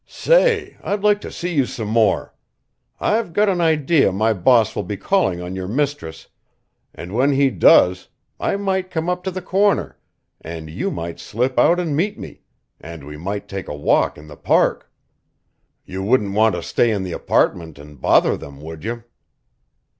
"Say, 0.07 0.77
I'd 0.83 1.03
like 1.03 1.21
to 1.21 1.31
see 1.31 1.53
you 1.53 1.67
some 1.67 1.89
more. 1.89 2.33
I've 2.99 3.33
got 3.33 3.49
an 3.49 3.61
idea 3.61 4.11
my 4.11 4.33
boss 4.33 4.75
will 4.75 4.81
be 4.81 4.97
calling 4.97 5.43
on 5.43 5.55
your 5.55 5.67
mistress, 5.67 6.27
and 6.95 7.13
when 7.13 7.33
he 7.33 7.51
does 7.51 8.07
I 8.39 8.55
might 8.55 8.89
come 8.89 9.11
up 9.11 9.23
to 9.25 9.29
the 9.29 9.43
corner, 9.43 9.99
and 10.43 10.71
you 10.71 10.89
might 10.89 11.19
slip 11.19 11.59
out 11.59 11.79
and 11.79 11.95
meet 11.95 12.17
me, 12.17 12.41
and 12.79 13.05
we 13.05 13.15
might 13.15 13.47
take 13.47 13.67
a 13.67 13.75
walk 13.75 14.17
in 14.17 14.25
the 14.25 14.35
Park. 14.35 14.91
You 15.85 16.01
wouldn't 16.01 16.33
want 16.33 16.55
to 16.55 16.63
stay 16.63 16.89
in 16.89 17.03
the 17.03 17.11
apartment 17.11 17.77
and 17.77 18.01
bother 18.01 18.35
them, 18.35 18.59
would 18.59 18.83
you?" 18.83 19.03